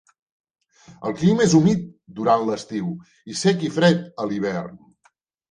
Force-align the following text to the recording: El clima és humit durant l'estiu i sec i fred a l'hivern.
El 1.09 1.13
clima 1.19 1.45
és 1.47 1.53
humit 1.59 1.83
durant 2.21 2.47
l'estiu 2.47 2.89
i 3.35 3.39
sec 3.43 3.63
i 3.69 3.71
fred 3.77 4.03
a 4.25 4.29
l'hivern. 4.33 4.83